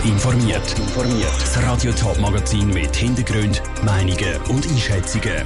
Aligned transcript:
Top 0.00 0.08
informiert. 0.08 0.74
Das 1.40 1.62
Radio 1.62 1.92
Top 1.92 2.18
Magazin 2.20 2.68
mit 2.68 2.94
Hintergrund, 2.96 3.62
Meinungen 3.84 4.40
und 4.48 4.66
Einschätzungen 4.66 5.44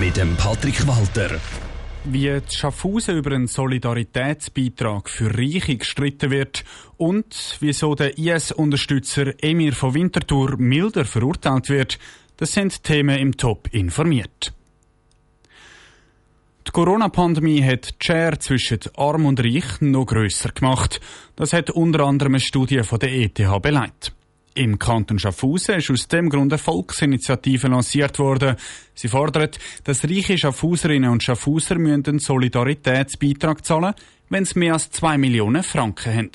mit 0.00 0.16
dem 0.16 0.34
Patrick 0.36 0.86
Walter. 0.86 1.38
Wie 2.04 2.40
Schaffhausen 2.48 3.18
über 3.18 3.32
einen 3.32 3.48
Solidaritätsbeitrag 3.48 5.10
für 5.10 5.36
Reiche 5.36 5.76
gestritten 5.76 6.30
wird 6.30 6.64
und 6.96 7.58
wieso 7.60 7.94
der 7.94 8.16
IS-Unterstützer 8.18 9.32
Emir 9.42 9.72
von 9.72 9.94
Winterthur 9.94 10.56
milder 10.56 11.04
verurteilt 11.04 11.68
wird, 11.68 11.98
das 12.38 12.52
sind 12.52 12.84
Themen 12.84 13.18
im 13.18 13.36
Top 13.36 13.68
informiert. 13.72 14.52
Die 16.66 16.70
Corona-Pandemie 16.70 17.62
hat 17.64 17.90
die 17.90 18.06
Schere 18.06 18.38
zwischen 18.38 18.78
Arm 18.96 19.26
und 19.26 19.40
Reich 19.40 19.80
noch 19.80 20.06
grösser 20.06 20.50
gemacht. 20.50 21.00
Das 21.34 21.52
hat 21.52 21.70
unter 21.70 22.04
anderem 22.04 22.34
eine 22.34 22.40
Studie 22.40 22.82
von 22.82 22.98
der 22.98 23.12
ETH 23.12 23.34
beleidigt. 23.60 24.12
Im 24.54 24.78
Kanton 24.78 25.18
Schaffhausen 25.18 25.76
ist 25.76 25.90
aus 25.90 26.08
dem 26.08 26.28
Grund 26.28 26.52
eine 26.52 26.58
Volksinitiative 26.58 27.68
lanciert 27.68 28.18
worden. 28.18 28.56
Sie 28.94 29.08
fordert, 29.08 29.58
dass 29.84 30.04
reiche 30.04 30.36
Schaffhauserinnen 30.36 31.10
und 31.10 31.22
Schaffhauser 31.22 31.76
einen 31.76 32.18
Solidaritätsbeitrag 32.18 33.64
zahlen 33.64 33.94
wenn 34.32 34.46
sie 34.46 34.58
mehr 34.58 34.72
als 34.72 34.90
zwei 34.90 35.18
Millionen 35.18 35.62
Franken 35.62 36.14
haben. 36.14 36.30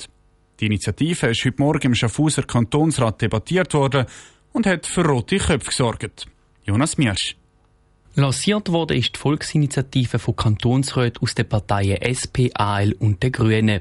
Die 0.60 0.66
Initiative 0.66 1.26
ist 1.26 1.44
heute 1.44 1.60
Morgen 1.60 1.86
im 1.88 1.94
Schaffhauser 1.96 2.44
Kantonsrat 2.44 3.20
debattiert 3.20 3.74
worden 3.74 4.06
und 4.52 4.66
hat 4.66 4.86
für 4.86 5.04
rote 5.04 5.38
Köpfe 5.38 5.70
gesorgt. 5.70 6.26
Jonas 6.64 6.96
Miersch. 6.96 7.37
Lanciert 8.18 8.72
wurde 8.72 8.96
ist 8.96 9.14
die 9.14 9.20
Volksinitiative 9.20 10.18
von 10.18 10.34
Kantonsräten 10.34 11.22
aus 11.22 11.36
den 11.36 11.48
Parteien 11.48 12.02
SP, 12.02 12.50
AL 12.52 12.94
und 12.98 13.22
den 13.22 13.30
Grünen. 13.30 13.80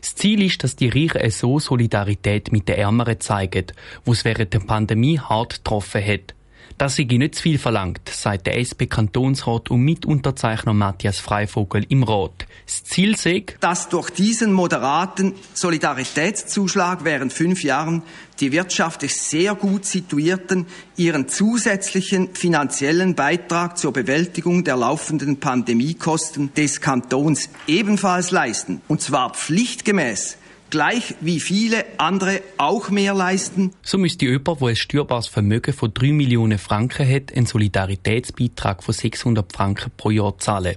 Das 0.00 0.16
Ziel 0.16 0.42
ist, 0.42 0.64
dass 0.64 0.74
die 0.74 0.88
Reichen 0.88 1.30
so 1.30 1.60
Solidarität 1.60 2.50
mit 2.50 2.68
den 2.68 2.74
Ärmeren 2.74 3.20
zeigen, 3.20 3.66
wo 4.04 4.10
es 4.10 4.24
während 4.24 4.52
der 4.52 4.58
Pandemie 4.58 5.20
hart 5.20 5.58
getroffen 5.58 6.04
hat. 6.04 6.34
Das 6.76 6.96
sei 6.96 7.04
nicht 7.04 7.34
zu 7.34 7.42
viel 7.42 7.58
verlangt, 7.58 8.08
sagt 8.08 8.46
der 8.46 8.58
SP-Kantonsrat 8.58 9.70
und 9.70 9.80
Mitunterzeichner 9.80 10.74
Matthias 10.74 11.18
Freivogel 11.18 11.84
im 11.88 12.02
Rat. 12.02 12.46
Das 12.66 12.84
Ziel 12.84 13.16
sei, 13.16 13.44
dass 13.60 13.88
durch 13.88 14.10
diesen 14.10 14.52
moderaten 14.52 15.34
Solidaritätszuschlag 15.54 17.04
während 17.04 17.32
fünf 17.32 17.64
Jahren 17.64 18.02
die 18.40 18.52
wirtschaftlich 18.52 19.16
sehr 19.16 19.54
gut 19.54 19.84
situierten 19.84 20.66
ihren 20.96 21.28
zusätzlichen 21.28 22.34
finanziellen 22.34 23.14
Beitrag 23.14 23.78
zur 23.78 23.92
Bewältigung 23.92 24.64
der 24.64 24.76
laufenden 24.76 25.40
Pandemiekosten 25.40 26.54
des 26.54 26.80
Kantons 26.80 27.50
ebenfalls 27.66 28.30
leisten, 28.30 28.80
und 28.86 29.00
zwar 29.00 29.32
pflichtgemäß 29.34 30.36
gleich 30.70 31.14
wie 31.20 31.40
viele 31.40 31.84
andere 31.98 32.40
auch 32.56 32.90
mehr 32.90 33.14
leisten. 33.14 33.72
So 33.82 33.98
müsste 33.98 34.26
jemand, 34.26 34.60
der 34.60 34.68
ein 34.68 34.76
steuerbares 34.76 35.28
Vermögen 35.28 35.72
von 35.72 35.92
3 35.92 36.12
Millionen 36.12 36.58
Franken 36.58 37.08
hat, 37.08 37.34
einen 37.34 37.46
Solidaritätsbeitrag 37.46 38.82
von 38.82 38.94
600 38.94 39.52
Franken 39.52 39.90
pro 39.96 40.10
Jahr 40.10 40.38
zahlen. 40.38 40.76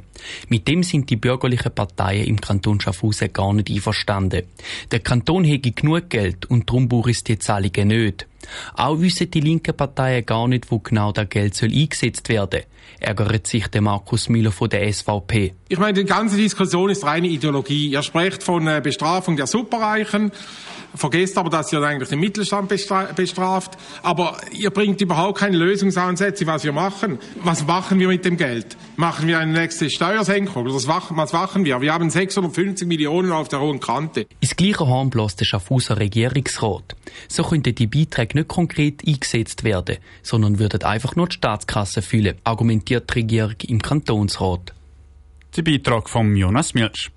Mit 0.50 0.68
dem 0.68 0.84
sind 0.84 1.10
die 1.10 1.16
bürgerlichen 1.16 1.74
Parteien 1.74 2.28
im 2.28 2.40
Kanton 2.40 2.80
Schaffhausen 2.80 3.34
gar 3.34 3.54
nicht 3.54 3.70
einverstanden. 3.70 4.44
Der 4.92 5.00
Kanton 5.00 5.44
hätte 5.44 5.72
genug 5.72 6.10
Geld 6.10 6.46
und 6.46 6.70
darum 6.70 6.88
brauche 6.88 7.12
es 7.12 7.24
die 7.24 7.40
Zahlungen 7.40 7.88
nicht. 7.88 8.28
Auch 8.76 9.00
wissen 9.00 9.30
die 9.32 9.42
linken 9.42 9.76
Parteien 9.76 10.26
gar 10.26 10.48
nicht, 10.48 10.72
wo 10.72 10.80
genau 10.80 11.12
das 11.12 11.30
Geld 11.30 11.56
soll 11.56 11.72
eingesetzt 11.72 12.30
werden 12.30 12.62
ärgert 13.02 13.48
sich 13.48 13.68
der 13.68 13.82
Markus 13.82 14.30
Müller 14.30 14.52
von 14.52 14.70
der 14.70 14.92
SVP. 14.92 15.54
Ich 15.68 15.80
meine, 15.80 15.94
die 15.94 16.06
ganze 16.06 16.38
Diskussion 16.38 16.90
ist 16.90 17.04
reine 17.04 17.28
Ideologie. 17.28 17.94
Er 17.94 18.04
spricht 18.04 18.44
von 18.44 18.68
äh, 18.68 18.80
Bestrafung 18.82 19.36
der 19.36 19.48
Superreichen 19.48 20.32
vergesst 20.96 21.38
aber, 21.38 21.50
dass 21.50 21.72
ihr 21.72 21.82
eigentlich 21.82 22.10
den 22.10 22.20
Mittelstand 22.20 22.70
bestraft. 22.70 23.78
Aber 24.04 24.38
ihr 24.52 24.70
bringt 24.70 25.02
überhaupt 25.02 25.40
keine 25.40 25.58
Lösungsansätze, 25.58 26.46
was 26.48 26.64
wir 26.64 26.74
machen. 26.74 27.20
Was 27.44 27.66
machen 27.66 28.00
wir 28.00 28.08
mit 28.08 28.26
dem 28.26 28.38
Geld? 28.38 28.78
Machen 28.96 29.28
wir 29.28 29.40
eine 29.40 29.52
nächste 29.52 29.90
Steuersenkung? 29.90 30.66
Oder 30.66 30.74
was 30.74 31.34
machen 31.34 31.66
wir? 31.66 31.82
Wir 31.82 31.94
haben 31.94 32.10
650 32.10 32.88
Millionen 32.88 33.32
auf 33.32 33.48
der 33.48 33.62
hohen 33.62 33.80
Kante. 33.80 34.28
Ins 34.40 34.56
gleiche 34.56 34.88
Horn 34.88 35.10
bläst 35.10 35.40
der 35.40 35.46
Schaffhauser 35.46 35.98
Regierungsrat. 35.98 36.96
So 37.28 37.44
könnten 37.44 37.76
die 37.76 37.88
Beiträge 37.88 38.38
nicht 38.38 38.48
konkret 38.48 39.02
eingesetzt 39.08 39.64
werden, 39.64 39.98
sondern 40.24 40.60
würden 40.60 40.84
einfach 40.84 41.16
nur 41.16 41.28
die 41.28 41.36
Staatskasse 41.36 42.02
füllen, 42.02 42.38
argumentiert 42.44 43.10
die 43.10 43.20
Regierung 43.20 43.56
im 43.68 43.82
Kantonsrat. 43.82 44.74
Der 45.56 45.64
Beitrag 45.64 46.10
von 46.10 46.36
Jonas 46.36 46.74
Milch. 46.74 47.12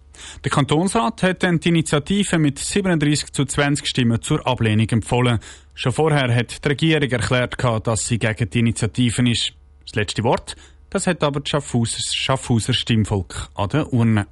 Der 0.44 0.50
Kantonsrat 0.50 1.22
hat 1.22 1.42
dann 1.42 1.60
die 1.60 1.70
Initiative 1.70 2.38
mit 2.38 2.58
37 2.58 3.32
zu 3.32 3.44
20 3.44 3.86
Stimmen 3.86 4.22
zur 4.22 4.46
Ablehnung 4.46 4.88
empfohlen. 4.88 5.38
Schon 5.74 5.92
vorher 5.92 6.34
hat 6.34 6.64
die 6.64 6.68
Regierung 6.68 7.10
erklärt, 7.10 7.56
dass 7.86 8.06
sie 8.06 8.18
gegen 8.18 8.50
die 8.50 8.58
Initiativen 8.58 9.26
ist. 9.26 9.52
Das 9.84 9.94
letzte 9.94 10.22
Wort, 10.22 10.56
das 10.90 11.06
hat 11.06 11.22
aber 11.22 11.40
das 11.40 12.14
Schaffhauser, 12.14 12.72
Stimmvolk 12.72 13.48
an 13.54 13.68
der 13.68 13.92
Urne. 13.92 14.26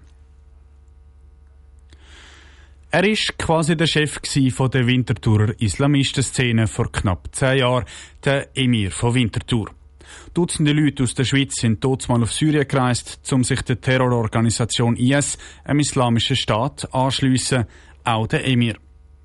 Er 2.95 3.05
ist 3.05 3.39
quasi 3.39 3.75
der 3.75 3.87
Chef 3.87 4.21
der 4.21 4.87
Winterthurer 4.87 5.59
Islamistenszene 5.59 6.67
vor 6.67 6.93
knapp 6.93 7.29
zehn 7.33 7.61
Jahren, 7.61 7.87
der 8.23 8.55
Emir 8.55 8.91
von 8.91 9.15
Winterthur. 9.15 9.71
Dutzende 10.35 10.73
Leute 10.73 11.03
aus 11.03 11.15
der 11.15 11.25
Schweiz 11.25 11.55
sind 11.61 11.85
mal 11.85 12.23
auf 12.23 12.33
Syrien 12.33 12.67
gereist, 12.67 13.21
um 13.33 13.45
sich 13.45 13.63
der 13.63 13.81
Terrororganisation 13.81 14.97
IS, 14.97 15.39
einem 15.65 15.81
islamischen 15.81 16.37
Staat, 16.37 16.93
anschliessen, 16.95 17.65
auch 18.05 18.27
der 18.27 18.47
Emir. 18.47 18.77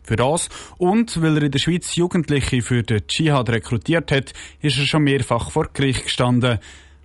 Für 0.03 0.15
das 0.15 0.47
und 0.77 1.21
weil 1.21 1.37
er 1.37 1.43
in 1.43 1.51
der 1.51 1.59
Schweiz 1.59 1.95
Jugendliche 1.95 2.61
für 2.61 2.81
den 2.81 3.05
Dschihad 3.07 3.49
rekrutiert 3.49 4.11
hat, 4.11 4.31
ist 4.61 4.77
er 4.77 4.85
schon 4.85 5.03
mehrfach 5.03 5.51
vor 5.51 5.67
Gericht 5.73 6.05
gestanden. 6.05 6.59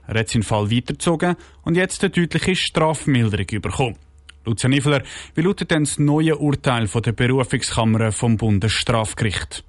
Er 0.07 0.21
hat 0.21 0.29
seinen 0.29 0.45
Fall 0.45 0.71
weitergezogen 0.71 1.37
und 1.63 1.77
jetzt 1.77 2.05
eine 2.05 2.11
deutliche 2.11 2.55
Strafmilderung 2.55 3.61
bekommen. 3.61 3.97
Lucia 4.45 4.69
Niffler, 4.69 5.03
wie 5.35 5.41
lautet 5.41 5.71
denn 5.71 5.85
das 5.85 5.99
neue 5.99 6.37
Urteil 6.37 6.87
von 6.87 7.03
der 7.03 7.13
Berufungskammer 7.13 8.13
vom 8.13 8.37
Bundesstrafgericht? 8.37 9.65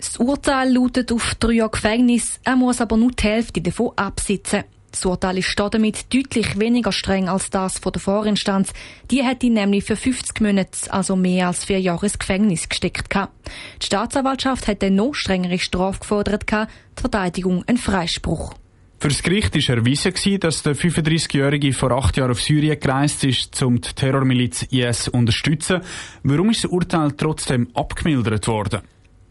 Das 0.00 0.16
Urteil 0.16 0.72
lautet 0.72 1.12
auf 1.12 1.34
drei 1.34 1.52
Jahre 1.52 1.72
Gefängnis, 1.72 2.40
er 2.42 2.56
muss 2.56 2.80
aber 2.80 2.96
nur 2.96 3.12
die 3.12 3.22
Hälfte 3.22 3.60
davon 3.60 3.92
absitzen. 3.96 4.64
Das 4.90 5.04
Urteil 5.04 5.36
ist 5.38 5.54
damit 5.58 6.12
deutlich 6.12 6.58
weniger 6.58 6.90
streng 6.90 7.28
als 7.28 7.50
das 7.50 7.78
von 7.78 7.92
der 7.92 8.00
Vorinstanz. 8.00 8.72
Die 9.10 9.22
hätte 9.22 9.46
ihn 9.46 9.52
nämlich 9.52 9.84
für 9.84 9.96
50 9.96 10.40
Monate, 10.40 10.90
also 10.90 11.16
mehr 11.16 11.48
als 11.48 11.66
vier 11.66 11.80
Jahre 11.80 12.06
ins 12.06 12.18
Gefängnis 12.18 12.66
gesteckt. 12.68 13.14
Die 13.14 13.86
Staatsanwaltschaft 13.86 14.68
hätte 14.68 14.90
noch 14.90 15.12
strengere 15.12 15.58
Strafe 15.58 16.00
gefordert, 16.00 16.50
die 16.50 17.00
Verteidigung 17.00 17.62
einen 17.66 17.76
Freispruch. 17.76 18.54
Für 18.98 19.08
das 19.08 19.22
Gericht 19.22 19.54
war 19.54 19.76
erwiesen, 19.76 20.40
dass 20.40 20.62
der 20.62 20.76
35-Jährige 20.76 21.74
vor 21.74 21.90
acht 21.92 22.16
Jahren 22.16 22.30
auf 22.30 22.40
Syrien 22.40 22.80
gereist 22.80 23.22
ist, 23.24 23.62
um 23.62 23.80
die 23.80 23.92
Terrormiliz 23.92 24.62
IS 24.70 25.04
zu 25.04 25.10
unterstützen. 25.12 25.82
Warum 26.22 26.50
ist 26.50 26.64
das 26.64 26.70
Urteil 26.70 27.12
trotzdem 27.12 27.68
abgemildert 27.74 28.48
worden? 28.48 28.80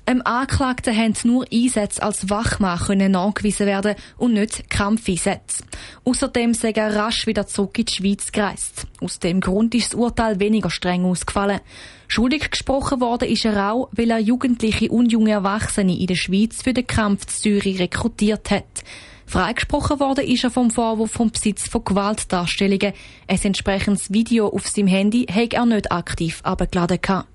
Im 0.09 0.25
Anklagten 0.25 0.97
haben 0.97 1.13
nur 1.23 1.45
Einsätze 1.53 2.01
als 2.01 2.31
Wachmann 2.31 2.79
können 2.79 3.11
nachgewiesen 3.11 3.67
werden 3.67 3.93
und 4.17 4.33
nicht 4.33 4.67
Kampfeinsätze. 4.67 5.63
Außerdem 6.03 6.55
sei 6.55 6.71
er 6.71 6.95
rasch 6.95 7.27
wieder 7.27 7.45
zurück 7.45 7.77
in 7.77 7.85
die 7.85 7.93
Schweiz 7.93 8.31
gereist. 8.31 8.87
Aus 9.01 9.19
dem 9.19 9.39
Grund 9.39 9.75
ist 9.75 9.93
das 9.93 9.99
Urteil 9.99 10.39
weniger 10.39 10.71
streng 10.71 11.05
ausgefallen. 11.05 11.59
Schuldig 12.07 12.49
gesprochen 12.49 13.01
worden 13.01 13.29
ist 13.29 13.45
er 13.45 13.71
auch, 13.71 13.89
weil 13.91 14.09
er 14.09 14.17
Jugendliche 14.17 14.89
und 14.89 15.11
junge 15.11 15.29
Erwachsene 15.29 15.95
in 15.95 16.07
der 16.07 16.15
Schweiz 16.15 16.63
für 16.63 16.73
den 16.73 16.87
Kampf 16.87 17.27
zu 17.27 17.41
Syrien 17.41 17.77
rekrutiert 17.77 18.49
hat. 18.49 18.83
Freigesprochen 19.27 19.99
worden 19.99 20.25
ist 20.25 20.43
er 20.43 20.49
vom 20.49 20.71
Vorwurf 20.71 21.11
vom 21.11 21.29
Besitz 21.29 21.67
von 21.67 21.83
Gewaltdarstellungen. 21.83 22.93
Ein 23.27 23.39
entsprechendes 23.43 24.11
Video 24.11 24.47
auf 24.47 24.67
seinem 24.67 24.87
Handy 24.87 25.27
hat 25.31 25.53
er 25.53 25.67
nicht 25.67 25.91
aktiv 25.91 26.39
abgeladen 26.41 26.99
gehabt. 26.99 27.27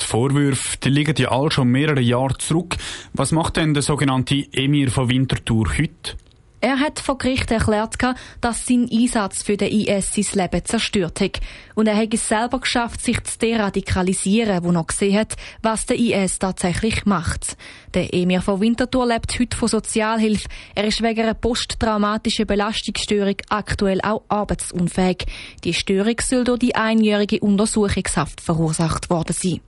Die 0.00 0.06
Vorwürfe 0.06 0.78
die 0.82 0.88
liegen 0.88 1.16
ja 1.16 1.30
all 1.30 1.50
schon 1.50 1.68
mehrere 1.68 2.00
Jahre 2.00 2.38
zurück. 2.38 2.76
Was 3.12 3.32
macht 3.32 3.56
denn 3.56 3.74
der 3.74 3.82
sogenannte 3.82 4.46
Emir 4.52 4.90
von 4.90 5.08
Winterthur 5.08 5.68
heute? 5.78 6.16
Er 6.62 6.78
hat 6.78 7.00
vor 7.00 7.16
Gericht 7.16 7.50
erklärt, 7.50 7.96
dass 8.42 8.66
sein 8.66 8.86
Einsatz 8.92 9.42
für 9.42 9.56
den 9.56 9.72
IS 9.72 10.12
sein 10.12 10.42
Leben 10.42 10.62
zerstört 10.62 11.20
hat. 11.20 11.40
Und 11.74 11.86
er 11.86 11.96
hat 11.96 12.12
es 12.12 12.28
selber 12.28 12.60
geschafft, 12.60 13.00
sich 13.00 13.22
zu 13.24 13.38
deradikalisieren, 13.38 14.62
wo 14.62 14.70
er 14.70 14.84
gesehen 14.84 15.18
hat, 15.18 15.36
was 15.62 15.86
der 15.86 15.98
IS 15.98 16.38
tatsächlich 16.38 17.06
macht. 17.06 17.56
Der 17.94 18.12
Emir 18.12 18.42
von 18.42 18.60
Winterthur 18.60 19.06
lebt 19.06 19.40
heute 19.40 19.56
von 19.56 19.68
Sozialhilfe. 19.68 20.48
Er 20.74 20.84
ist 20.84 21.02
wegen 21.02 21.22
einer 21.22 21.34
posttraumatischen 21.34 22.46
Belastungsstörung 22.46 23.36
aktuell 23.48 24.02
auch 24.02 24.24
arbeitsunfähig. 24.28 25.24
Die 25.64 25.72
Störung 25.72 26.16
soll 26.20 26.44
durch 26.44 26.58
die 26.58 26.74
einjährige 26.74 27.40
Untersuchungshaft 27.40 28.42
verursacht 28.42 29.08
worden 29.08 29.32
sein. 29.32 29.60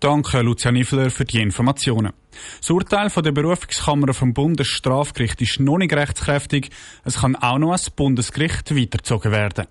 Danke, 0.00 0.42
Lucia 0.42 0.70
Niffler, 0.70 1.10
für 1.10 1.24
die 1.24 1.40
Informationen. 1.40 2.12
Das 2.60 2.70
Urteil 2.70 3.10
von 3.10 3.24
der 3.24 3.32
Berufungskammer 3.32 4.14
vom 4.14 4.32
Bundesstrafgericht 4.32 5.42
ist 5.42 5.58
noch 5.58 5.78
nicht 5.78 5.92
rechtskräftig. 5.92 6.70
Es 7.04 7.20
kann 7.20 7.34
auch 7.34 7.58
noch 7.58 7.70
ans 7.70 7.90
Bundesgericht 7.90 8.76
weitergezogen 8.76 9.32
werden. 9.32 9.66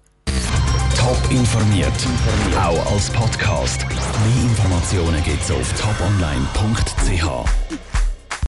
Top 0.98 1.32
informiert, 1.32 1.94
auch 2.58 2.92
als 2.92 3.10
Podcast. 3.12 3.88
Mehr 3.88 4.50
Informationen 4.50 5.24
gibt's 5.24 5.50
auf 5.50 5.74
toponline.ch. 5.80 7.97